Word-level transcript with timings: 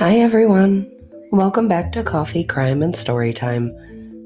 Hi, 0.00 0.16
everyone. 0.20 0.90
Welcome 1.30 1.68
back 1.68 1.92
to 1.92 2.02
Coffee, 2.02 2.42
Crime, 2.42 2.82
and 2.82 2.96
Story 2.96 3.34
Time. 3.34 3.76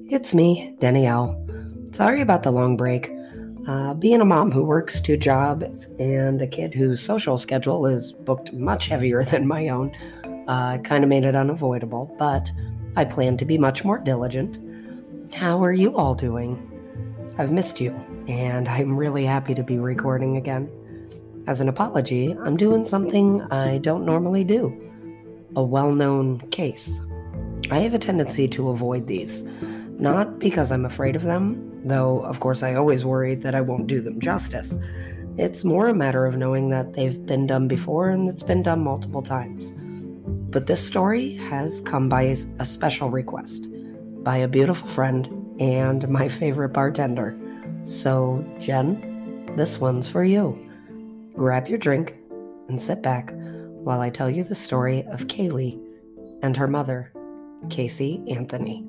It's 0.08 0.32
me, 0.32 0.76
Danielle. 0.78 1.36
Sorry 1.90 2.20
about 2.20 2.44
the 2.44 2.52
long 2.52 2.76
break. 2.76 3.10
Uh, 3.66 3.94
being 3.94 4.20
a 4.20 4.24
mom 4.24 4.52
who 4.52 4.64
works 4.64 5.00
two 5.00 5.16
jobs 5.16 5.86
and 5.98 6.40
a 6.40 6.46
kid 6.46 6.74
whose 6.74 7.00
social 7.02 7.36
schedule 7.36 7.86
is 7.86 8.12
booked 8.12 8.52
much 8.52 8.86
heavier 8.86 9.24
than 9.32 9.48
my 9.48 9.68
own 9.68 9.90
uh, 10.46 10.78
kind 10.78 11.02
of 11.02 11.10
made 11.10 11.24
it 11.24 11.34
unavoidable, 11.34 12.14
but 12.20 12.52
I 12.94 13.04
plan 13.04 13.36
to 13.38 13.44
be 13.44 13.58
much 13.58 13.84
more 13.84 13.98
diligent. 13.98 14.60
How 15.34 15.60
are 15.64 15.72
you 15.72 15.96
all 15.96 16.14
doing? 16.14 16.54
I've 17.36 17.50
missed 17.50 17.80
you, 17.80 17.90
and 18.28 18.68
I'm 18.68 18.96
really 18.96 19.24
happy 19.24 19.56
to 19.56 19.64
be 19.64 19.80
recording 19.80 20.36
again. 20.36 20.70
As 21.48 21.60
an 21.60 21.68
apology, 21.68 22.30
I'm 22.30 22.56
doing 22.56 22.84
something 22.84 23.42
I 23.50 23.78
don't 23.78 24.06
normally 24.06 24.44
do 24.44 24.84
a 25.56 25.62
well 25.62 25.92
known 25.92 26.40
case. 26.50 27.00
I 27.70 27.78
have 27.78 27.94
a 27.94 27.98
tendency 27.98 28.48
to 28.48 28.70
avoid 28.70 29.06
these, 29.06 29.42
not 29.98 30.38
because 30.38 30.70
I'm 30.70 30.84
afraid 30.84 31.16
of 31.16 31.22
them, 31.22 31.82
though 31.84 32.20
of 32.20 32.40
course 32.40 32.62
I 32.62 32.74
always 32.74 33.04
worry 33.04 33.34
that 33.36 33.54
I 33.54 33.60
won't 33.60 33.86
do 33.86 34.00
them 34.00 34.20
justice. 34.20 34.74
It's 35.36 35.64
more 35.64 35.88
a 35.88 35.94
matter 35.94 36.26
of 36.26 36.36
knowing 36.36 36.70
that 36.70 36.92
they've 36.92 37.24
been 37.26 37.46
done 37.46 37.66
before 37.66 38.10
and 38.10 38.28
it's 38.28 38.42
been 38.42 38.62
done 38.62 38.84
multiple 38.84 39.22
times. 39.22 39.72
But 40.50 40.66
this 40.66 40.86
story 40.86 41.34
has 41.34 41.80
come 41.80 42.08
by 42.08 42.36
a 42.58 42.64
special 42.64 43.10
request 43.10 43.66
by 44.22 44.38
a 44.38 44.48
beautiful 44.48 44.88
friend 44.88 45.28
and 45.60 46.08
my 46.08 46.28
favorite 46.28 46.70
bartender. 46.70 47.36
So, 47.84 48.44
Jen, 48.58 49.52
this 49.56 49.78
one's 49.78 50.08
for 50.08 50.24
you. 50.24 50.58
Grab 51.34 51.68
your 51.68 51.78
drink 51.78 52.16
and 52.68 52.80
sit 52.80 53.02
back 53.02 53.34
while 53.84 54.00
I 54.00 54.08
tell 54.08 54.30
you 54.30 54.44
the 54.44 54.54
story 54.54 55.04
of 55.08 55.26
Caylee 55.26 55.78
and 56.42 56.56
her 56.56 56.66
mother, 56.66 57.12
Casey 57.68 58.24
Anthony. 58.28 58.86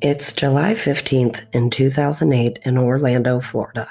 It's 0.00 0.32
July 0.32 0.74
15th 0.74 1.44
in 1.52 1.68
2008 1.68 2.60
in 2.64 2.78
Orlando, 2.78 3.40
Florida. 3.40 3.90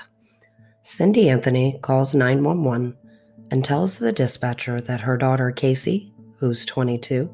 Cindy 0.82 1.30
Anthony 1.30 1.78
calls 1.82 2.16
911 2.16 2.98
and 3.52 3.64
tells 3.64 4.00
the 4.00 4.12
dispatcher 4.12 4.82
that 4.82 5.02
her 5.02 5.18
daughter 5.18 5.52
Casey, 5.52 6.14
who's 6.38 6.66
22, 6.66 7.30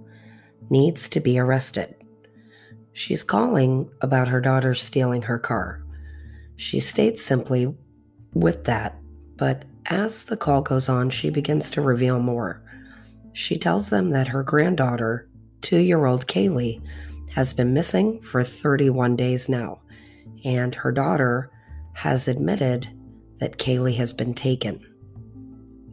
needs 0.70 1.08
to 1.10 1.20
be 1.20 1.40
arrested. 1.40 1.96
She's 2.94 3.24
calling 3.24 3.90
about 4.02 4.28
her 4.28 4.40
daughter 4.40 4.76
stealing 4.76 5.24
her 5.24 5.40
car. 5.40 5.84
She 6.56 6.80
states 6.80 7.24
simply 7.24 7.76
with 8.34 8.66
that, 8.66 8.98
but 9.36 9.66
as 9.88 10.24
the 10.24 10.38
call 10.38 10.62
goes 10.62 10.88
on, 10.88 11.10
she 11.10 11.30
begins 11.30 11.72
to 11.72 11.82
reveal 11.82 12.20
more. 12.20 12.64
She 13.34 13.58
tells 13.58 13.90
them 13.90 14.12
that 14.12 14.28
her 14.28 14.44
granddaughter, 14.44 15.28
two 15.62 15.80
year 15.80 16.06
old 16.06 16.28
Caylee, 16.28 16.82
has 17.32 17.52
been 17.52 17.74
missing 17.74 18.22
for 18.22 18.44
31 18.44 19.16
days 19.16 19.50
now, 19.50 19.82
and 20.46 20.76
her 20.76 20.92
daughter 20.92 21.50
has 21.94 22.28
admitted 22.28 22.88
that 23.40 23.58
Caylee 23.58 23.98
has 23.98 24.14
been 24.14 24.36
taken. 24.36 24.80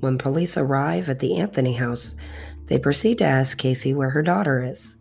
When 0.01 0.19
police 0.19 0.57
arrive 0.57 1.09
at 1.09 1.19
the 1.19 1.39
Anthony 1.39 1.75
house, 1.75 2.15
they 2.67 2.79
proceed 2.79 3.19
to 3.19 3.25
ask 3.25 3.57
Casey 3.57 3.95
where 3.95 4.11
her 4.11 4.23
daughter 4.23 4.63
is 4.63 4.99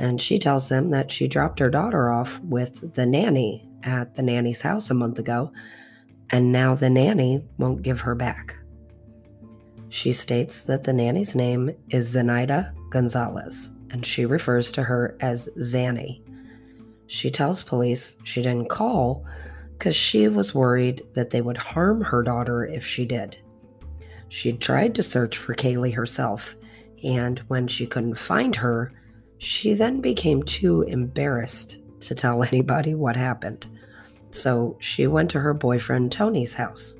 and 0.00 0.20
she 0.20 0.38
tells 0.38 0.70
them 0.70 0.88
that 0.88 1.10
she 1.10 1.28
dropped 1.28 1.58
her 1.58 1.68
daughter 1.68 2.10
off 2.10 2.40
with 2.40 2.94
the 2.94 3.04
nanny 3.04 3.68
at 3.82 4.14
the 4.14 4.22
nanny's 4.22 4.62
house 4.62 4.90
a 4.90 4.94
month 4.94 5.18
ago, 5.18 5.52
and 6.30 6.50
now 6.50 6.74
the 6.74 6.88
nanny 6.88 7.44
won't 7.58 7.82
give 7.82 8.00
her 8.00 8.14
back. 8.14 8.56
She 9.90 10.12
states 10.12 10.62
that 10.62 10.84
the 10.84 10.94
nanny's 10.94 11.34
name 11.34 11.72
is 11.90 12.16
Zenaida 12.16 12.72
Gonzalez, 12.88 13.68
and 13.90 14.06
she 14.06 14.24
refers 14.24 14.72
to 14.72 14.84
her 14.84 15.18
as 15.20 15.50
Zanny. 15.58 16.22
She 17.06 17.30
tells 17.30 17.62
police 17.62 18.16
she 18.24 18.40
didn't 18.40 18.70
call 18.70 19.26
because 19.72 19.96
she 19.96 20.28
was 20.28 20.54
worried 20.54 21.02
that 21.12 21.28
they 21.28 21.42
would 21.42 21.58
harm 21.58 22.00
her 22.00 22.22
daughter 22.22 22.64
if 22.64 22.86
she 22.86 23.04
did. 23.04 23.36
She'd 24.30 24.62
tried 24.62 24.94
to 24.94 25.02
search 25.02 25.36
for 25.36 25.54
Caylee 25.54 25.92
herself, 25.92 26.56
and 27.04 27.40
when 27.48 27.68
she 27.68 27.86
couldn't 27.86 28.14
find 28.14 28.56
her, 28.56 28.94
she 29.40 29.72
then 29.72 30.02
became 30.02 30.42
too 30.42 30.82
embarrassed 30.82 31.78
to 32.00 32.14
tell 32.14 32.42
anybody 32.52 32.94
what 32.94 33.16
happened. 33.16 33.66
So 34.30 34.76
she 34.78 35.08
went 35.08 35.30
to 35.32 35.40
her 35.40 35.54
boyfriend 35.54 36.12
Tony's 36.12 36.54
house, 36.54 36.96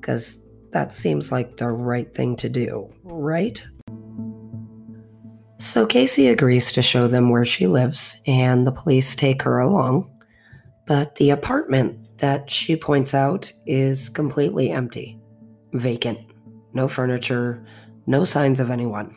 because 0.00 0.40
that 0.72 0.92
seems 0.92 1.30
like 1.30 1.56
the 1.56 1.68
right 1.68 2.12
thing 2.12 2.34
to 2.36 2.48
do, 2.48 2.92
right? 3.04 3.64
So 5.58 5.86
Casey 5.86 6.26
agrees 6.28 6.72
to 6.72 6.82
show 6.82 7.06
them 7.06 7.30
where 7.30 7.44
she 7.44 7.68
lives, 7.68 8.20
and 8.26 8.66
the 8.66 8.72
police 8.72 9.14
take 9.14 9.42
her 9.42 9.60
along. 9.60 10.10
But 10.86 11.14
the 11.14 11.30
apartment 11.30 12.18
that 12.18 12.50
she 12.50 12.76
points 12.76 13.14
out 13.14 13.52
is 13.66 14.08
completely 14.08 14.70
empty, 14.70 15.18
vacant, 15.72 16.18
no 16.72 16.88
furniture, 16.88 17.64
no 18.06 18.24
signs 18.24 18.58
of 18.58 18.70
anyone. 18.70 19.14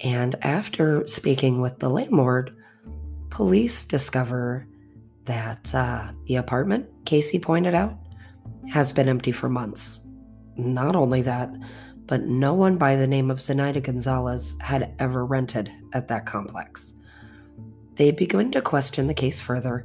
And 0.00 0.34
after 0.42 1.06
speaking 1.06 1.60
with 1.60 1.78
the 1.78 1.88
landlord, 1.88 2.56
police 3.30 3.84
discover 3.84 4.66
that 5.24 5.74
uh, 5.74 6.12
the 6.26 6.36
apartment, 6.36 6.88
Casey 7.04 7.38
pointed 7.38 7.74
out, 7.74 7.96
has 8.70 8.92
been 8.92 9.08
empty 9.08 9.32
for 9.32 9.48
months. 9.48 10.00
Not 10.56 10.94
only 10.94 11.22
that, 11.22 11.50
but 12.06 12.22
no 12.22 12.52
one 12.54 12.76
by 12.76 12.96
the 12.96 13.06
name 13.06 13.30
of 13.30 13.38
Zenaida 13.38 13.82
Gonzalez 13.82 14.56
had 14.60 14.94
ever 14.98 15.24
rented 15.24 15.70
at 15.92 16.08
that 16.08 16.26
complex. 16.26 16.94
They 17.96 18.10
begin 18.10 18.52
to 18.52 18.60
question 18.60 19.06
the 19.06 19.14
case 19.14 19.40
further, 19.40 19.84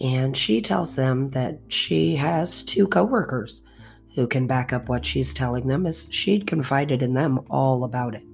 and 0.00 0.36
she 0.36 0.60
tells 0.60 0.94
them 0.94 1.30
that 1.30 1.58
she 1.68 2.16
has 2.16 2.62
two 2.62 2.86
coworkers 2.86 3.62
who 4.14 4.26
can 4.26 4.46
back 4.46 4.72
up 4.72 4.88
what 4.88 5.06
she's 5.06 5.34
telling 5.34 5.66
them 5.66 5.86
as 5.86 6.06
she'd 6.10 6.46
confided 6.46 7.02
in 7.02 7.14
them 7.14 7.40
all 7.50 7.84
about 7.84 8.14
it. 8.14 8.24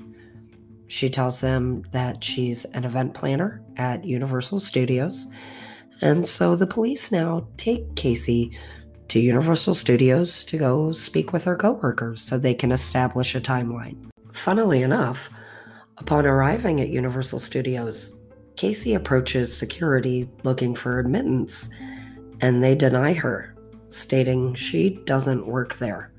She 0.87 1.11
tells 1.11 1.41
them 1.41 1.83
that 1.93 2.23
she's 2.23 2.65
an 2.67 2.85
event 2.85 3.15
planner 3.15 3.63
at 3.77 4.05
Universal 4.05 4.61
Studios. 4.61 5.27
And 6.01 6.27
so 6.27 6.57
the 6.57 6.67
police 6.67 7.11
now 7.11 7.49
take 7.57 7.97
Casey 7.97 8.57
to 9.09 9.21
Universal 9.21 9.75
Studios 9.75 10.45
to 10.45 10.59
go 10.59 10.93
speak 10.93 11.33
with 11.33 11.45
her 11.45 11.57
coworkers 11.57 12.21
so 12.21 12.37
they 12.37 12.55
can 12.55 12.73
establish 12.73 13.35
a 13.35 13.41
timeline. 13.41 14.11
Funnily 14.33 14.83
enough, 14.83 15.31
upon 15.99 16.27
arriving 16.27 16.81
at 16.81 16.89
Universal 16.89 17.41
Studios, 17.41 18.17
Casey 18.57 18.95
approaches 18.95 19.57
security 19.57 20.29
looking 20.43 20.75
for 20.75 20.99
admittance, 20.99 21.69
and 22.41 22.63
they 22.63 22.75
deny 22.75 23.13
her, 23.13 23.55
stating 23.91 24.55
she 24.55 25.01
doesn't 25.05 25.47
work 25.47 25.77
there. 25.77 26.13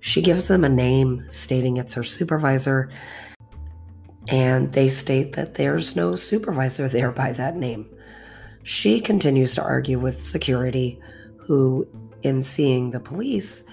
She 0.00 0.22
gives 0.22 0.48
them 0.48 0.64
a 0.64 0.68
name, 0.68 1.26
stating 1.28 1.76
it's 1.76 1.94
her 1.94 2.04
supervisor, 2.04 2.90
and 4.30 4.72
they 4.72 4.88
state 4.88 5.32
that 5.32 5.54
there's 5.54 5.96
no 5.96 6.14
supervisor 6.14 6.88
there 6.88 7.10
by 7.10 7.32
that 7.32 7.56
name. 7.56 7.86
She 8.62 9.00
continues 9.00 9.56
to 9.56 9.62
argue 9.62 9.98
with 9.98 10.22
security, 10.22 11.00
who, 11.36 11.86
in 12.22 12.42
seeing 12.42 12.90
the 12.90 13.00
police, 13.00 13.64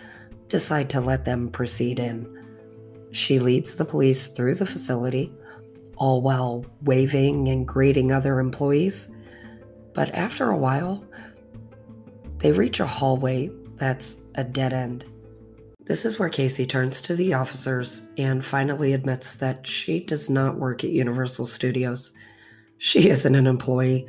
decide 0.50 0.90
to 0.90 1.02
let 1.02 1.26
them 1.26 1.50
proceed 1.50 2.00
in. 2.00 2.34
She 3.12 3.38
leads 3.38 3.76
the 3.76 3.86
police 3.86 4.28
through 4.28 4.56
the 4.56 4.66
facility, 4.66 5.32
all 5.96 6.22
while 6.22 6.66
waving 6.82 7.48
and 7.50 7.68
greeting 7.68 8.12
other 8.12 8.40
employees. 8.40 9.12
But 9.94 10.14
after 10.16 10.50
a 10.50 10.58
while, 10.58 11.04
they 12.40 12.52
reach 12.52 12.80
a 12.80 12.88
hallway 12.88 13.52
that's 13.76 14.18
a 14.36 14.44
dead 14.44 14.74
end. 14.74 15.06
This 15.88 16.04
is 16.04 16.20
where 16.20 16.30
Casey 16.30 16.66
turns 16.66 17.00
to 17.02 17.16
the 17.16 17.34
officers 17.34 18.02
and 18.18 18.46
finally 18.46 18.92
admits 18.92 19.38
that 19.38 19.66
she 19.66 20.02
does 20.02 20.30
not 20.30 20.58
work 20.58 20.84
at 20.84 20.90
Universal 20.90 21.46
Studios. 21.46 22.12
She 22.78 23.10
isn't 23.10 23.36
an 23.36 23.48
employee, 23.48 24.08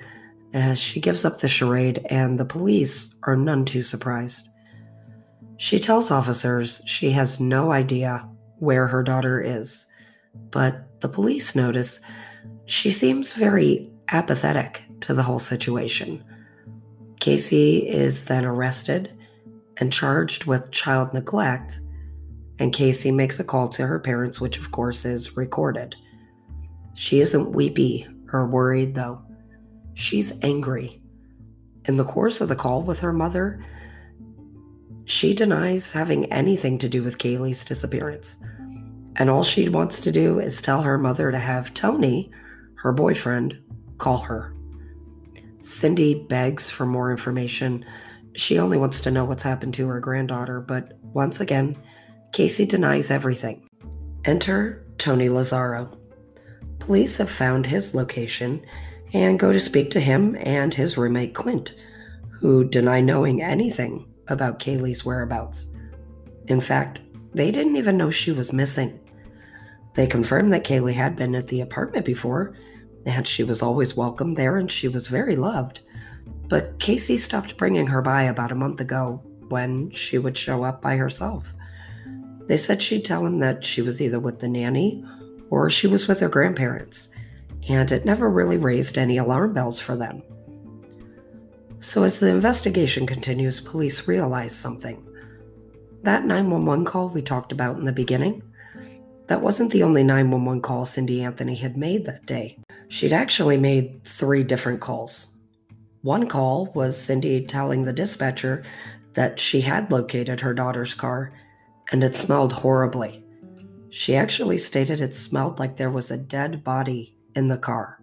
as 0.53 0.81
she 0.81 0.99
gives 0.99 1.25
up 1.25 1.39
the 1.39 1.47
charade, 1.47 2.05
and 2.11 2.37
the 2.37 2.45
police 2.45 3.15
are 3.23 3.37
none 3.37 3.65
too 3.65 3.85
surprised. 3.85 4.49
She 5.57 5.79
tells 5.79 6.11
officers 6.11 6.83
she 6.85 7.13
has 7.13 7.39
no 7.39 7.71
idea 7.71 8.29
where 8.59 8.89
her 8.89 9.05
daughter 9.05 9.41
is, 9.41 9.87
but 10.51 11.01
the 11.01 11.09
police 11.09 11.55
notice 11.55 12.01
she 12.67 12.91
seems 12.91 13.35
very 13.35 13.89
apathetic 14.09 14.83
to 15.01 15.15
the 15.15 15.23
whole 15.23 15.39
situation. 15.39 16.25
Casey 17.21 17.89
is 17.89 18.25
then 18.25 18.45
arrested 18.45 19.13
and 19.79 19.93
charged 19.93 20.45
with 20.45 20.71
child 20.71 21.15
neglect, 21.15 21.81
and 22.59 22.73
Casey 22.73 23.11
makes 23.11 23.39
a 23.39 23.45
call 23.45 23.69
to 23.69 23.87
her 23.87 23.99
parents, 23.99 24.41
which 24.41 24.59
of 24.59 24.71
course 24.73 25.05
is 25.05 25.37
recorded. 25.37 25.95
She 26.95 27.21
isn't 27.21 27.53
weepy 27.53 28.07
or 28.33 28.47
worried, 28.47 28.95
though. 28.95 29.23
She's 29.95 30.33
angry. 30.43 31.01
In 31.85 31.97
the 31.97 32.05
course 32.05 32.41
of 32.41 32.49
the 32.49 32.57
call 32.57 32.83
with 32.83 33.01
her 33.01 33.13
mother, 33.13 33.65
She 35.09 35.33
denies 35.33 35.93
having 35.93 36.31
anything 36.31 36.77
to 36.79 36.89
do 36.89 37.03
with 37.03 37.17
Caylee's 37.17 37.65
disappearance. 37.65 38.37
And 39.17 39.31
all 39.31 39.43
she 39.43 39.71
wants 39.71 40.01
to 40.01 40.13
do 40.13 40.39
is 40.39 40.61
tell 40.61 40.83
her 40.83 40.99
mother 40.99 41.33
to 41.33 41.39
have 41.39 41.73
Tony, 41.73 42.31
her 42.75 42.93
boyfriend, 42.93 43.59
call 43.97 44.19
her. 44.19 44.55
Cindy 45.63 46.27
begs 46.29 46.69
for 46.69 46.85
more 46.85 47.11
information. 47.11 47.87
She 48.39 48.61
only 48.61 48.79
wants 48.79 49.01
to 49.01 49.11
know 49.11 49.25
what's 49.25 49.43
happened 49.43 49.75
to 49.75 49.89
her 49.89 49.99
granddaughter, 49.99 50.61
but 50.61 50.97
once 51.03 51.41
again, 51.41 51.77
Casey 52.31 52.65
denies 52.65 53.11
everything. 53.11 53.69
Enter 54.25 54.87
Tony 54.97 55.29
Lazzaro. 55.29 55.99
Police 56.79 57.19
have 57.19 57.29
found 57.29 57.67
his 57.67 57.97
location 57.97 58.65
and 59.13 59.41
go 59.41 59.53
to 59.53 59.59
speak 59.59 59.91
to 59.91 60.01
him 60.01 60.37
and 60.39 60.73
his 60.73 60.97
roommate 60.97 61.35
Clint, 61.35 61.75
who 62.31 62.63
deny 62.63 63.01
knowing 63.01 63.43
anything 63.43 64.07
about 64.29 64.61
Caylee's 64.61 65.05
whereabouts. 65.05 65.75
In 66.47 66.61
fact, 66.61 67.01
they 67.35 67.51
didn't 67.51 67.75
even 67.75 67.97
know 67.97 68.11
she 68.11 68.31
was 68.31 68.53
missing. 68.53 69.01
They 69.95 70.07
confirmed 70.07 70.53
that 70.53 70.65
Caylee 70.65 70.95
had 70.95 71.17
been 71.17 71.35
at 71.35 71.49
the 71.49 71.61
apartment 71.61 72.07
before, 72.07 72.55
and 73.05 73.27
she 73.27 73.43
was 73.43 73.63
always 73.63 73.97
welcome 73.97 74.35
there 74.35 74.57
and 74.57 74.71
she 74.71 74.87
was 74.87 75.09
very 75.09 75.35
loved. 75.35 75.81
But 76.49 76.79
Casey 76.79 77.19
stopped 77.19 77.57
bringing 77.57 77.87
her 77.89 78.03
by 78.03 78.25
about 78.25 78.53
a 78.53 78.57
month 78.57 78.81
ago 78.81 79.23
when 79.49 79.91
she 79.91 80.19
would 80.19 80.37
show 80.37 80.65
up 80.65 80.81
by 80.81 80.97
herself. 80.97 81.53
They 82.47 82.57
said 82.57 82.81
she'd 82.81 83.05
tell 83.05 83.27
him 83.27 83.41
that 83.41 83.65
she 83.65 83.83
was 83.83 84.01
either 84.01 84.19
with 84.19 84.41
the 84.41 84.49
nanny 84.49 85.05
or 85.51 85.69
she 85.71 85.87
was 85.87 86.09
with 86.09 86.21
her 86.21 86.29
grandparents, 86.29 87.11
and 87.69 87.93
it 87.93 88.05
never 88.05 88.31
really 88.31 88.57
raised 88.57 88.97
any 88.97 89.19
alarm 89.19 89.53
bells 89.53 89.79
for 89.79 89.97
them. 89.97 90.23
So, 91.81 92.03
as 92.03 92.19
the 92.19 92.29
investigation 92.29 93.07
continues, 93.07 93.61
police 93.61 94.09
realize 94.09 94.55
something. 94.55 95.05
That 96.03 96.25
911 96.25 96.85
call 96.85 97.09
we 97.09 97.23
talked 97.23 97.53
about 97.53 97.79
in 97.79 97.85
the 97.85 97.93
beginning, 97.93 98.43
that 99.29 99.43
wasn't 99.43 99.73
the 99.73 99.83
only 99.83 100.03
911 100.03 100.63
call 100.63 100.87
Cindy 100.87 101.23
Anthony 101.23 101.55
had 101.55 101.77
made 101.77 102.07
that 102.07 102.27
day. 102.27 102.59
She'd 102.89 103.13
actually 103.13 103.59
made 103.59 104.03
three 104.05 104.43
different 104.43 104.81
calls. 104.81 105.27
One 106.03 106.29
call 106.29 106.67
was 106.75 107.01
Cindy 107.01 107.45
telling 107.45 107.85
the 107.85 107.93
dispatcher 107.93 108.65
that 109.15 109.41
she 109.41 109.63
had 109.63 109.91
located 109.91 110.41
her 110.41 110.55
daughter's 110.55 110.95
car 110.95 111.33
and 111.91 112.05
it 112.05 112.17
smelled 112.17 112.53
horribly. 112.53 113.25
She 113.91 114.15
actually 114.15 114.59
stated 114.59 115.01
it 115.01 115.17
smelled 115.17 115.59
like 115.59 115.77
there 115.77 115.91
was 115.91 116.11
a 116.11 116.17
dead 116.17 116.63
body 116.63 117.17
in 117.35 117.49
the 117.49 117.59
car. 117.59 118.03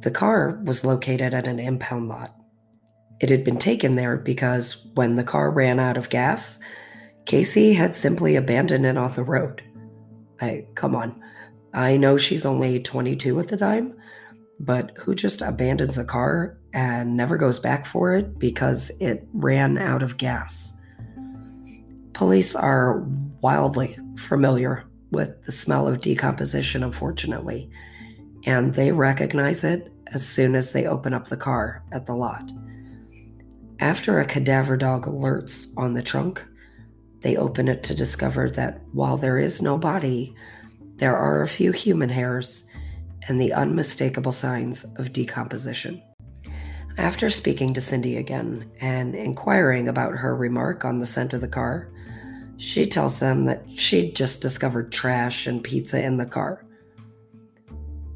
The 0.00 0.10
car 0.10 0.60
was 0.64 0.84
located 0.84 1.34
at 1.34 1.46
an 1.46 1.58
impound 1.58 2.08
lot. 2.08 2.34
It 3.20 3.30
had 3.30 3.44
been 3.44 3.58
taken 3.58 3.96
there 3.96 4.16
because 4.16 4.86
when 4.94 5.16
the 5.16 5.24
car 5.24 5.50
ran 5.50 5.78
out 5.78 5.96
of 5.96 6.10
gas, 6.10 6.58
Casey 7.24 7.74
had 7.74 7.96
simply 7.96 8.36
abandoned 8.36 8.86
it 8.86 8.96
on 8.96 9.12
the 9.12 9.22
road. 9.22 9.62
I 10.40 10.66
come 10.74 10.94
on. 10.94 11.22
I 11.72 11.96
know 11.96 12.16
she's 12.16 12.46
only 12.46 12.80
22 12.80 13.38
at 13.40 13.48
the 13.48 13.56
time, 13.56 13.94
but 14.58 14.92
who 14.96 15.14
just 15.14 15.42
abandons 15.42 15.98
a 15.98 16.04
car 16.04 16.58
and 16.72 17.16
never 17.16 17.36
goes 17.36 17.58
back 17.58 17.86
for 17.86 18.14
it 18.14 18.38
because 18.38 18.90
it 19.00 19.26
ran 19.32 19.78
out 19.78 20.02
of 20.02 20.16
gas? 20.16 20.72
Police 22.12 22.54
are 22.54 23.00
wildly 23.40 23.98
familiar 24.16 24.84
with 25.10 25.44
the 25.44 25.52
smell 25.52 25.86
of 25.86 26.00
decomposition, 26.00 26.82
unfortunately, 26.82 27.70
and 28.44 28.74
they 28.74 28.92
recognize 28.92 29.64
it 29.64 29.92
as 30.12 30.26
soon 30.26 30.54
as 30.54 30.72
they 30.72 30.86
open 30.86 31.12
up 31.12 31.28
the 31.28 31.36
car 31.36 31.82
at 31.92 32.06
the 32.06 32.14
lot. 32.14 32.50
After 33.78 34.18
a 34.20 34.26
cadaver 34.26 34.76
dog 34.76 35.04
alerts 35.04 35.66
on 35.76 35.92
the 35.92 36.02
trunk, 36.02 36.42
they 37.20 37.36
open 37.36 37.68
it 37.68 37.82
to 37.84 37.94
discover 37.94 38.48
that 38.50 38.80
while 38.92 39.16
there 39.16 39.38
is 39.38 39.60
no 39.60 39.76
body, 39.76 40.34
there 40.96 41.16
are 41.16 41.42
a 41.42 41.48
few 41.48 41.72
human 41.72 42.08
hairs 42.08 42.64
and 43.28 43.40
the 43.40 43.52
unmistakable 43.52 44.32
signs 44.32 44.84
of 44.96 45.12
decomposition. 45.12 46.02
After 46.98 47.28
speaking 47.28 47.74
to 47.74 47.80
Cindy 47.80 48.16
again 48.16 48.70
and 48.80 49.14
inquiring 49.14 49.88
about 49.88 50.16
her 50.16 50.34
remark 50.34 50.84
on 50.84 50.98
the 50.98 51.06
scent 51.06 51.34
of 51.34 51.40
the 51.40 51.48
car, 51.48 51.90
she 52.56 52.86
tells 52.86 53.20
them 53.20 53.44
that 53.44 53.64
she'd 53.74 54.16
just 54.16 54.40
discovered 54.40 54.92
trash 54.92 55.46
and 55.46 55.62
pizza 55.62 56.02
in 56.02 56.16
the 56.16 56.24
car. 56.24 56.64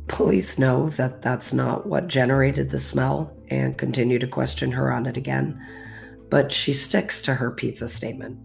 Police 0.09 0.59
know 0.59 0.89
that 0.91 1.23
that's 1.23 1.53
not 1.53 1.87
what 1.87 2.09
generated 2.09 2.71
the 2.71 2.79
smell 2.79 3.37
and 3.49 3.77
continue 3.77 4.19
to 4.19 4.27
question 4.27 4.73
her 4.73 4.93
on 4.93 5.07
it 5.07 5.17
again, 5.17 5.61
but 6.31 6.51
she 6.51 6.73
sticks 6.73 7.21
to 7.23 7.35
her 7.35 7.51
pizza 7.51 7.89
statement. 7.89 8.39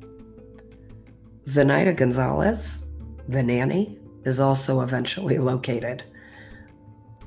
Zenaida 1.45 1.95
Gonzalez, 1.95 2.87
the 3.27 3.41
nanny, 3.41 3.99
is 4.25 4.39
also 4.39 4.81
eventually 4.81 5.37
located. 5.37 6.03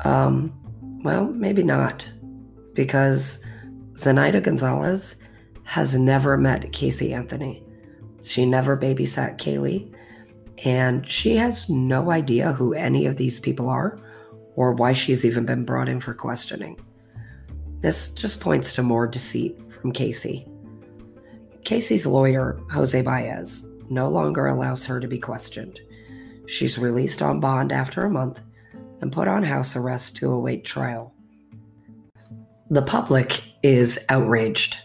Um, 0.04 0.52
well, 1.04 1.26
maybe 1.26 1.62
not, 1.62 2.10
because 2.74 3.44
Zenaida 3.94 4.42
Gonzalez 4.42 5.16
has 5.64 5.94
never 5.94 6.36
met 6.36 6.72
Casey 6.72 7.12
Anthony. 7.12 7.62
She 8.22 8.46
never 8.46 8.76
babysat 8.76 9.38
Caylee, 9.38 9.94
and 10.64 11.06
she 11.06 11.36
has 11.36 11.68
no 11.68 12.10
idea 12.10 12.52
who 12.52 12.74
any 12.74 13.06
of 13.06 13.16
these 13.16 13.38
people 13.38 13.68
are 13.68 13.98
or 14.54 14.72
why 14.72 14.92
she's 14.92 15.24
even 15.24 15.44
been 15.44 15.64
brought 15.64 15.88
in 15.88 16.00
for 16.00 16.14
questioning. 16.14 16.78
This 17.80 18.10
just 18.10 18.40
points 18.40 18.72
to 18.74 18.82
more 18.82 19.06
deceit 19.06 19.56
from 19.80 19.92
Casey. 19.92 20.48
Casey's 21.64 22.06
lawyer, 22.06 22.60
Jose 22.72 23.00
Baez, 23.02 23.68
no 23.88 24.08
longer 24.08 24.46
allows 24.46 24.84
her 24.86 24.98
to 25.00 25.06
be 25.06 25.18
questioned. 25.18 25.80
She's 26.46 26.78
released 26.78 27.22
on 27.22 27.40
bond 27.40 27.72
after 27.72 28.04
a 28.04 28.10
month 28.10 28.42
and 29.00 29.12
put 29.12 29.28
on 29.28 29.42
house 29.42 29.76
arrest 29.76 30.16
to 30.16 30.30
await 30.32 30.64
trial. 30.64 31.12
The 32.70 32.82
public 32.82 33.42
is 33.62 33.98
outraged. 34.08 34.76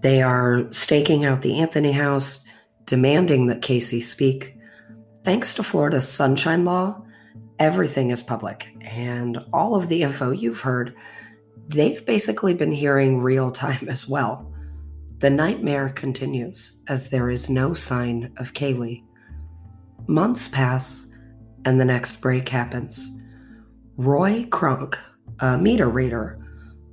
They 0.00 0.22
are 0.22 0.70
staking 0.72 1.24
out 1.24 1.42
the 1.42 1.60
Anthony 1.60 1.92
house, 1.92 2.44
demanding 2.86 3.46
that 3.48 3.62
Casey 3.62 4.00
speak. 4.00 4.56
Thanks 5.24 5.54
to 5.54 5.62
Florida's 5.62 6.08
Sunshine 6.08 6.64
Law, 6.64 7.02
everything 7.58 8.10
is 8.10 8.22
public, 8.22 8.68
and 8.80 9.44
all 9.52 9.74
of 9.74 9.88
the 9.88 10.02
info 10.02 10.30
you've 10.30 10.60
heard, 10.60 10.94
they've 11.68 12.04
basically 12.06 12.54
been 12.54 12.72
hearing 12.72 13.20
real 13.20 13.50
time 13.50 13.88
as 13.88 14.08
well. 14.08 14.50
The 15.18 15.28
nightmare 15.28 15.90
continues 15.90 16.80
as 16.88 17.10
there 17.10 17.28
is 17.28 17.50
no 17.50 17.74
sign 17.74 18.32
of 18.38 18.54
Caylee. 18.54 19.04
Months 20.06 20.48
pass, 20.48 21.06
and 21.66 21.78
the 21.78 21.84
next 21.84 22.22
break 22.22 22.48
happens. 22.48 23.06
Roy 24.00 24.46
Kronk, 24.46 24.98
a 25.40 25.58
meter 25.58 25.90
reader, 25.90 26.38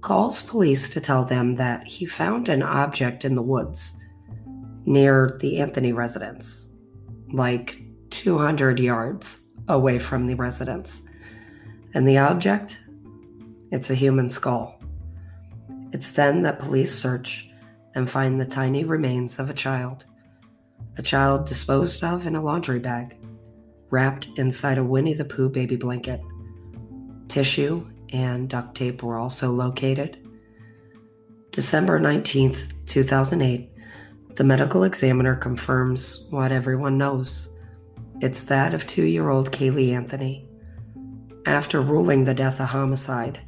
calls 0.01 0.43
police 0.43 0.89
to 0.89 0.99
tell 0.99 1.23
them 1.23 1.55
that 1.55 1.87
he 1.87 2.05
found 2.05 2.49
an 2.49 2.61
object 2.61 3.23
in 3.23 3.33
the 3.33 3.41
woods 3.41 3.95
near 4.85 5.37
the 5.39 5.59
Anthony 5.61 5.93
residence, 5.93 6.67
like 7.31 7.81
200 8.09 8.77
yards 8.77 9.39
away 9.69 9.99
from 9.99 10.27
the 10.27 10.33
residence. 10.33 11.07
And 11.93 12.05
the 12.05 12.17
object? 12.17 12.81
It's 13.71 13.89
a 13.89 13.95
human 13.95 14.27
skull. 14.27 14.77
It's 15.93 16.11
then 16.11 16.41
that 16.41 16.59
police 16.59 16.93
search 16.93 17.49
and 17.95 18.09
find 18.09 18.37
the 18.37 18.45
tiny 18.45 18.83
remains 18.83 19.39
of 19.39 19.49
a 19.49 19.53
child. 19.53 20.03
A 20.97 21.01
child 21.01 21.45
disposed 21.45 22.03
of 22.03 22.27
in 22.27 22.35
a 22.35 22.43
laundry 22.43 22.79
bag, 22.79 23.15
wrapped 23.91 24.27
inside 24.35 24.77
a 24.77 24.83
Winnie 24.83 25.13
the 25.13 25.23
Pooh 25.23 25.47
baby 25.47 25.77
blanket. 25.77 26.19
Tissue 27.27 27.85
and 28.13 28.49
duct 28.49 28.75
tape 28.75 29.03
were 29.03 29.17
also 29.17 29.51
located. 29.51 30.17
December 31.51 31.99
19th, 31.99 32.73
2008, 32.85 33.69
the 34.35 34.43
medical 34.43 34.83
examiner 34.83 35.35
confirms 35.35 36.27
what 36.29 36.51
everyone 36.51 36.97
knows. 36.97 37.49
It's 38.21 38.45
that 38.45 38.73
of 38.73 38.87
two 38.87 39.05
year 39.05 39.29
old 39.29 39.51
Caylee 39.51 39.93
Anthony. 39.93 40.47
After 41.45 41.81
ruling 41.81 42.25
the 42.25 42.33
death 42.33 42.59
a 42.59 42.65
homicide, 42.65 43.39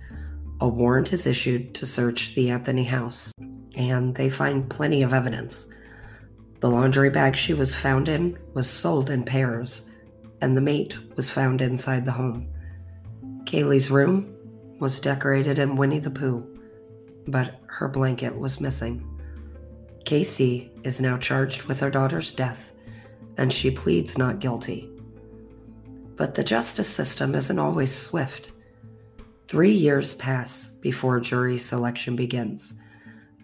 a 0.62 0.68
warrant 0.68 1.14
is 1.14 1.26
issued 1.26 1.74
to 1.76 1.86
search 1.86 2.36
the 2.36 2.50
Anthony 2.50 2.84
house, 2.84 3.32
and 3.76 4.16
they 4.16 4.30
find 4.30 4.70
plenty 4.70 5.04
of 5.04 5.14
evidence. 5.14 5.68
The 6.60 6.70
laundry 6.70 7.10
bag 7.10 7.36
she 7.36 7.54
was 7.54 7.76
found 7.76 8.10
in 8.10 8.38
was 8.54 8.70
sold 8.70 9.10
in 9.10 9.24
pairs, 9.24 9.84
and 10.42 10.58
the 10.58 10.62
mate 10.62 10.98
was 11.16 11.30
found 11.30 11.62
inside 11.62 12.06
the 12.06 12.12
home. 12.12 12.50
Caylee's 13.50 13.90
room 13.90 14.32
was 14.78 15.00
decorated 15.00 15.58
in 15.58 15.76
Winnie 15.76 15.98
the 15.98 16.12
Pooh, 16.12 16.46
but 17.26 17.56
her 17.66 17.88
blanket 17.88 18.38
was 18.38 18.62
missing. 18.62 19.04
Casey 20.06 20.72
is 20.84 21.02
now 21.02 21.18
charged 21.18 21.64
with 21.64 21.80
her 21.80 21.90
daughter's 21.90 22.32
death 22.32 22.74
and 23.38 23.52
she 23.52 23.72
pleads 23.72 24.20
not 24.20 24.38
guilty. 24.38 24.88
But 26.16 26.36
the 26.36 26.44
justice 26.44 26.88
system 26.88 27.34
isn't 27.34 27.58
always 27.58 27.92
swift. 27.92 28.52
Three 29.48 29.74
years 29.74 30.14
pass 30.14 30.68
before 30.68 31.20
jury 31.20 31.58
selection 31.58 32.16
begins. 32.16 32.76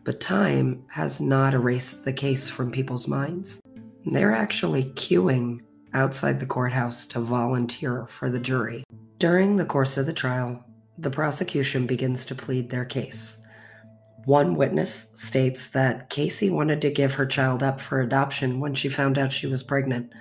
But 0.03 0.19
time 0.19 0.83
has 0.89 1.19
not 1.19 1.55
erased 1.55 2.05
the 2.05 2.13
case 2.13 2.47
from 2.47 2.69
people's 2.69 3.07
minds. 3.07 3.59
They're 4.05 4.35
actually 4.35 4.83
queuing 4.83 5.61
outside 5.95 6.39
the 6.39 6.45
courthouse 6.45 7.07
to 7.07 7.19
volunteer 7.21 8.05
for 8.05 8.29
the 8.29 8.37
jury. 8.39 8.83
During 9.17 9.55
the 9.55 9.65
course 9.65 9.97
of 9.97 10.05
the 10.05 10.13
trial, 10.13 10.65
the 10.97 11.09
prosecution 11.09 11.87
begins 11.87 12.25
to 12.25 12.35
plead 12.35 12.69
their 12.69 12.83
case. 12.83 13.37
One 14.25 14.55
witness 14.55 15.11
states 15.13 15.69
that 15.69 16.09
Casey 16.09 16.49
wanted 16.49 16.81
to 16.81 16.89
give 16.89 17.13
her 17.13 17.25
child 17.25 17.63
up 17.63 17.79
for 17.79 18.01
adoption 18.01 18.59
when 18.59 18.75
she 18.75 18.89
found 18.89 19.17
out 19.17 19.31
she 19.31 19.47
was 19.47 19.63
pregnant, 19.63 20.11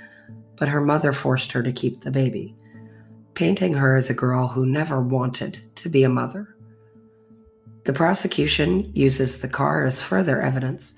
but 0.56 0.68
her 0.68 0.80
mother 0.80 1.12
forced 1.12 1.50
her 1.52 1.62
to 1.64 1.72
keep 1.72 2.02
the 2.02 2.12
baby, 2.12 2.54
painting 3.34 3.74
her 3.74 3.96
as 3.96 4.10
a 4.10 4.14
girl 4.14 4.46
who 4.46 4.64
never 4.64 5.00
wanted 5.00 5.58
to 5.74 5.88
be 5.88 6.04
a 6.04 6.08
mother. 6.08 6.54
The 7.86 7.92
prosecution 7.92 8.92
uses 8.94 9.40
the 9.40 9.48
car 9.48 9.84
as 9.84 10.00
further 10.00 10.40
evidence, 10.40 10.94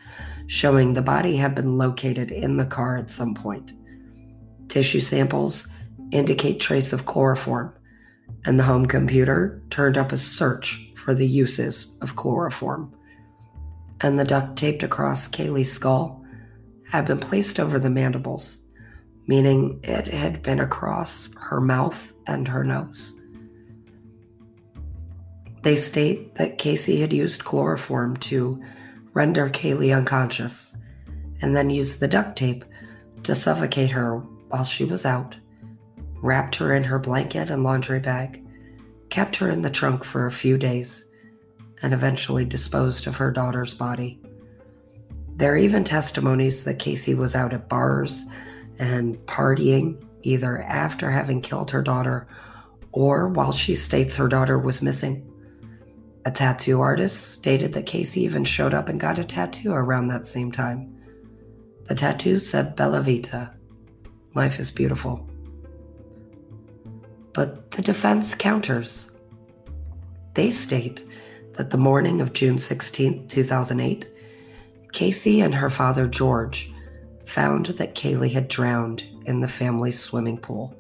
showing 0.49 0.93
the 0.93 1.03
body 1.03 1.37
had 1.37 1.55
been 1.55 1.79
located 1.79 2.31
in 2.31 2.59
the 2.59 2.67
car 2.67 2.99
at 2.99 3.09
some 3.09 3.35
point. 3.35 3.73
Tissue 4.69 5.01
samples 5.01 5.67
indicate 6.13 6.61
trace 6.61 6.93
of 6.93 7.07
chloroform, 7.07 7.73
and 8.45 8.59
the 8.59 8.65
home 8.65 8.87
computer 8.87 9.63
turned 9.71 9.99
up 9.99 10.13
a 10.13 10.19
search 10.19 10.93
for 10.95 11.15
the 11.15 11.27
uses 11.27 11.97
of 12.01 12.17
chloroform. 12.17 12.93
And 14.01 14.19
the 14.19 14.25
duct 14.25 14.57
taped 14.57 14.83
across 14.83 15.29
Caylee's 15.29 15.73
skull 15.73 16.25
had 16.91 17.07
been 17.07 17.19
placed 17.19 17.59
over 17.59 17.79
the 17.79 17.91
mandibles, 17.91 18.59
meaning 19.27 19.81
it 19.83 20.09
had 20.09 20.43
been 20.43 20.61
across 20.61 21.31
her 21.37 21.61
mouth 21.61 22.13
and 22.27 22.47
her 22.49 22.63
nose. 22.63 23.15
They 25.63 25.77
state 25.77 26.37
that 26.37 26.59
Casey 26.59 27.01
had 27.01 27.13
used 27.13 27.45
chloroform 27.45 28.17
to 28.19 28.63
render 29.15 29.49
Caylee 29.49 29.97
unconscious 29.97 30.77
and 31.41 31.57
then 31.57 31.71
used 31.71 31.99
the 31.99 32.07
duct 32.09 32.37
tape 32.37 32.65
to 33.25 33.35
suffocate 33.35 33.91
her 33.91 34.19
while 34.49 34.63
she 34.63 34.85
was 34.85 35.05
out, 35.05 35.37
wrapped 36.27 36.57
her 36.57 36.75
in 36.75 36.83
her 36.83 36.99
blanket 36.99 37.51
and 37.51 37.63
laundry 37.63 38.01
bag, 38.01 38.45
kept 39.11 39.37
her 39.37 39.49
in 39.49 39.63
the 39.63 39.71
trunk 39.71 40.03
for 40.03 40.27
a 40.27 40.31
few 40.31 40.59
days, 40.59 41.05
and 41.83 41.95
eventually 41.95 42.45
disposed 42.45 43.07
of 43.07 43.17
her 43.17 43.31
daughter's 43.31 43.73
body. 43.73 44.21
There 45.37 45.53
are 45.53 45.59
even 45.59 45.85
testimonies 45.85 46.65
that 46.65 46.81
Casey 46.81 47.15
was 47.15 47.37
out 47.37 47.53
at 47.53 47.69
bars 47.69 48.25
and 48.81 49.17
partying 49.27 50.05
either 50.23 50.63
after 50.63 51.11
having 51.11 51.41
killed 51.41 51.71
her 51.71 51.83
daughter 51.83 52.27
or 52.91 53.29
while 53.29 53.53
she 53.53 53.77
states 53.77 54.17
her 54.17 54.27
daughter 54.27 54.59
was 54.59 54.83
missing. 54.83 55.31
A 56.25 56.31
tattoo 56.33 56.81
artist 56.81 57.35
stated 57.35 57.73
that 57.75 57.87
Casey 57.87 58.23
even 58.23 58.45
showed 58.45 58.75
up 58.75 58.89
and 58.89 58.99
got 58.99 59.21
a 59.21 59.25
tattoo 59.25 59.73
around 59.73 60.09
that 60.09 60.27
same 60.27 60.51
time. 60.51 60.93
The 61.85 61.95
tattoo 61.95 62.41
said 62.41 62.75
Bella 62.75 63.01
Vita, 63.01 63.53
Life 64.35 64.59
is 64.59 64.73
beautiful. 64.73 65.31
But 67.37 67.71
the 67.73 67.83
defense 67.83 68.35
counters. 68.35 69.11
They 70.33 70.49
state 70.49 71.05
that 71.53 71.69
the 71.69 71.77
morning 71.77 72.23
of 72.23 72.33
June 72.33 72.59
16, 72.59 73.29
2008, 73.29 74.09
Casey 74.93 75.43
and 75.43 75.55
her 75.55 75.69
father 75.69 76.07
George 76.07 76.73
found 77.27 77.67
that 77.67 77.95
Caylee 77.95 78.33
had 78.33 78.49
drowned 78.49 79.05
in 79.27 79.41
the 79.41 79.49
family's 79.49 80.01
swimming 80.01 80.39
pool, 80.39 80.75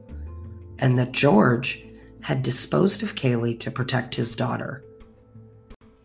and 0.78 0.98
that 0.98 1.12
George 1.12 1.84
had 2.22 2.42
disposed 2.42 3.02
of 3.02 3.14
Caylee 3.14 3.60
to 3.60 3.70
protect 3.70 4.14
his 4.14 4.34
daughter. 4.34 4.82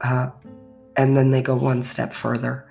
Uh, 0.02 0.32
and 0.98 1.16
then 1.16 1.32
they 1.32 1.42
go 1.42 1.56
one 1.56 1.82
step 1.82 2.12
further. 2.12 2.70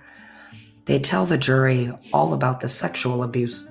They 0.84 0.99
tell 0.99 1.25
the 1.25 1.38
jury 1.38 1.90
all 2.12 2.34
about 2.34 2.60
the 2.60 2.68
sexual 2.68 3.22
abuse 3.22 3.66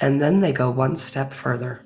And 0.00 0.20
then 0.20 0.40
they 0.40 0.52
go 0.52 0.70
one 0.70 0.96
step 0.96 1.32
further. 1.32 1.84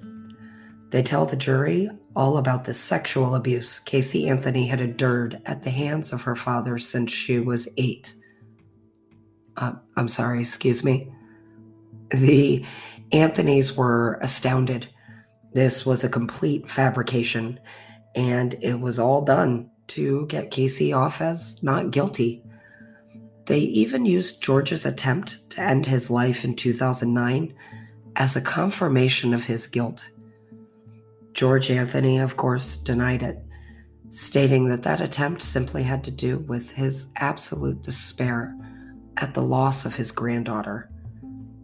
They 0.90 1.02
tell 1.02 1.26
the 1.26 1.37
jury 1.37 1.90
all 2.14 2.37
about 2.37 2.64
the 2.64 2.75
sexual 2.75 3.35
abuse 3.35 3.80
Casey 3.80 4.28
Anthony 4.28 4.68
had 4.68 4.80
endured 4.80 5.42
at 5.47 5.64
the 5.64 5.71
hands 5.71 6.12
of 6.12 6.23
her 6.23 6.37
father 6.37 6.78
since 6.78 7.11
she 7.11 7.40
was 7.40 7.68
eight. 7.76 8.14
Uh, 9.56 9.73
I'm 9.97 10.09
sorry, 10.09 10.40
excuse 10.40 10.85
me. 10.85 11.12
The 12.11 12.64
Anthonys 13.12 13.76
were 13.76 14.18
astounded. 14.23 14.88
This 15.52 15.85
was 15.85 16.04
a 16.04 16.09
complete 16.09 16.71
fabrication, 16.71 17.59
and 18.14 18.54
it 18.61 18.78
was 18.78 18.99
all 18.99 19.23
done 19.23 19.71
to 19.88 20.26
get 20.26 20.50
Casey 20.50 20.92
off 20.92 21.21
as 21.21 21.62
not 21.62 21.90
guilty. 21.90 22.42
They 23.47 23.59
even 23.59 24.06
used 24.06 24.42
George's 24.42 24.87
attempt 24.87 25.50
to 25.50 25.61
end 25.61 25.87
his 25.87 26.11
life 26.11 26.44
in 26.44 26.56
2009 26.56 27.54
as 28.16 28.37
a 28.37 28.40
confirmation 28.40 29.35
of 29.35 29.44
his 29.44 29.66
guilt. 29.66 30.11
George 31.33 31.71
Anthony, 31.71 32.18
of 32.18 32.37
course, 32.37 32.76
denied 32.76 33.23
it, 33.23 33.44
stating 34.11 34.68
that 34.68 34.83
that 34.83 35.00
attempt 35.00 35.42
simply 35.42 35.83
had 35.83 36.04
to 36.04 36.11
do 36.11 36.38
with 36.38 36.73
his 36.73 37.09
absolute 37.16 37.83
despair 37.83 38.56
at 39.16 39.35
the 39.35 39.42
loss 39.42 39.85
of 39.85 39.97
his 39.97 40.12
granddaughter. 40.12 40.90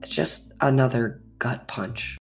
Just 0.05 0.53
another 0.61 1.23
gut 1.39 1.69
punch. 1.69 2.19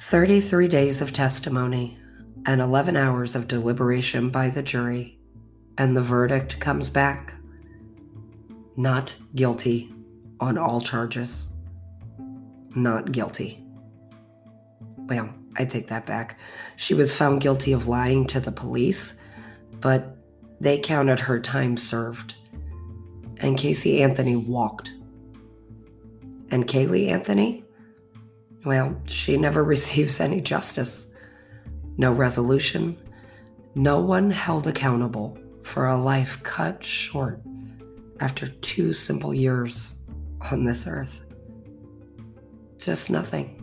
33 0.00 0.68
days 0.68 1.00
of 1.00 1.12
testimony 1.12 1.98
and 2.46 2.60
11 2.60 2.96
hours 2.96 3.34
of 3.34 3.48
deliberation 3.48 4.30
by 4.30 4.48
the 4.48 4.62
jury, 4.62 5.18
and 5.76 5.96
the 5.96 6.02
verdict 6.02 6.58
comes 6.60 6.90
back 6.90 7.34
not 8.76 9.14
guilty 9.34 9.92
on 10.40 10.56
all 10.56 10.80
charges 10.80 11.48
not 12.74 13.12
guilty. 13.12 13.64
Well, 14.96 15.28
I 15.56 15.64
take 15.64 15.88
that 15.88 16.06
back. 16.06 16.38
She 16.76 16.94
was 16.94 17.12
found 17.12 17.40
guilty 17.40 17.72
of 17.72 17.88
lying 17.88 18.26
to 18.28 18.40
the 18.40 18.52
police, 18.52 19.14
but 19.80 20.16
they 20.60 20.78
counted 20.78 21.20
her 21.20 21.40
time 21.40 21.76
served. 21.76 22.34
And 23.38 23.58
Casey 23.58 24.02
Anthony 24.02 24.36
walked. 24.36 24.92
And 26.50 26.66
Caylee 26.66 27.08
Anthony? 27.08 27.64
Well, 28.64 29.00
she 29.06 29.36
never 29.36 29.64
receives 29.74 30.20
any 30.20 30.40
justice. 30.40 31.10
No 31.96 32.12
resolution. 32.12 32.98
No 33.74 34.00
one 34.00 34.30
held 34.30 34.66
accountable 34.66 35.38
for 35.62 35.86
a 35.86 35.96
life 35.96 36.42
cut 36.42 36.84
short 36.84 37.40
after 38.20 38.48
two 38.48 38.92
simple 38.92 39.32
years 39.32 39.92
on 40.50 40.64
this 40.64 40.86
earth. 40.86 41.24
Just 42.80 43.10
nothing 43.10 43.56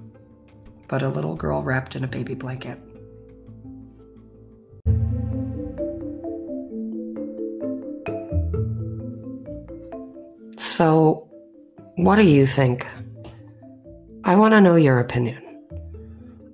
but 0.88 1.02
a 1.02 1.10
little 1.10 1.36
girl 1.36 1.64
wrapped 1.64 1.96
in 1.96 2.04
a 2.04 2.08
baby 2.08 2.36
blanket. 2.36 2.80
So, 10.58 11.28
what 11.96 12.18
do 12.18 12.22
you 12.22 12.46
think? 12.46 12.86
I 14.24 14.36
want 14.36 14.54
to 14.54 14.62
know 14.62 14.76
your 14.76 15.00
opinion. 15.00 15.44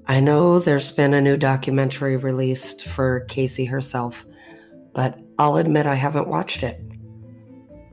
I 0.07 0.21
know 0.21 0.59
there's 0.59 0.91
been 0.91 1.13
a 1.13 1.21
new 1.21 1.35
documentary 1.35 2.15
released 2.15 2.87
for 2.87 3.21
Casey 3.21 3.65
herself, 3.65 4.25
but 4.93 5.19
I'll 5.37 5.57
admit 5.57 5.85
I 5.85 5.95
haven't 5.95 6.29
watched 6.29 6.63
it. 6.63 6.79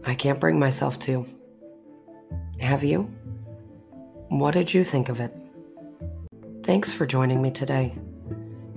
I 0.04 0.14
can't 0.14 0.38
bring 0.38 0.58
myself 0.58 0.98
to. 1.00 1.26
Have 2.60 2.84
you? 2.84 3.12
What 4.30 4.54
did 4.54 4.72
you 4.72 4.84
think 4.84 5.08
of 5.08 5.18
it? 5.18 5.34
Thanks 6.62 6.92
for 6.92 7.04
joining 7.04 7.42
me 7.42 7.50
today. 7.50 7.98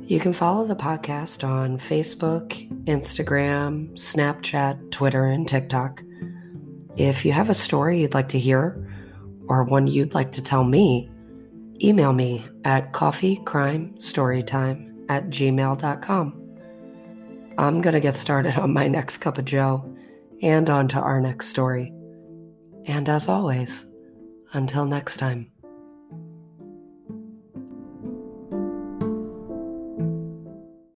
You 0.01 0.19
can 0.19 0.33
follow 0.33 0.65
the 0.65 0.75
podcast 0.75 1.47
on 1.47 1.77
Facebook, 1.77 2.67
Instagram, 2.85 3.93
Snapchat, 3.93 4.89
Twitter, 4.89 5.25
and 5.25 5.47
TikTok. 5.47 6.01
If 6.97 7.23
you 7.23 7.33
have 7.33 7.51
a 7.51 7.53
story 7.53 8.01
you'd 8.01 8.15
like 8.15 8.29
to 8.29 8.39
hear 8.39 8.91
or 9.47 9.63
one 9.63 9.85
you'd 9.85 10.15
like 10.15 10.31
to 10.31 10.41
tell 10.41 10.63
me, 10.63 11.11
email 11.83 12.13
me 12.13 12.47
at 12.65 12.91
coffeecrimestorytime 12.91 15.05
at 15.07 15.29
gmail.com. 15.29 16.57
I'm 17.59 17.81
going 17.81 17.93
to 17.93 17.99
get 17.99 18.15
started 18.15 18.57
on 18.57 18.73
my 18.73 18.87
next 18.87 19.19
cup 19.19 19.37
of 19.37 19.45
joe 19.45 19.87
and 20.41 20.67
on 20.67 20.87
to 20.87 20.99
our 20.99 21.21
next 21.21 21.49
story. 21.49 21.93
And 22.85 23.07
as 23.07 23.27
always, 23.27 23.85
until 24.53 24.85
next 24.85 25.17
time. 25.17 25.52